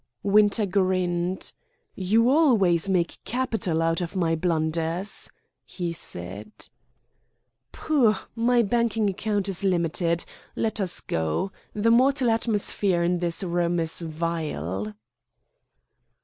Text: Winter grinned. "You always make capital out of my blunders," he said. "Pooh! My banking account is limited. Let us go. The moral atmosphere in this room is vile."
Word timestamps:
Winter 0.23 0.65
grinned. 0.65 1.53
"You 1.93 2.27
always 2.31 2.89
make 2.89 3.23
capital 3.23 3.83
out 3.83 4.01
of 4.01 4.15
my 4.15 4.33
blunders," 4.35 5.29
he 5.63 5.93
said. 5.93 6.49
"Pooh! 7.71 8.15
My 8.35 8.63
banking 8.63 9.11
account 9.11 9.47
is 9.47 9.63
limited. 9.63 10.25
Let 10.55 10.81
us 10.81 11.01
go. 11.01 11.51
The 11.75 11.91
moral 11.91 12.31
atmosphere 12.31 13.03
in 13.03 13.19
this 13.19 13.43
room 13.43 13.79
is 13.79 14.01
vile." 14.01 14.95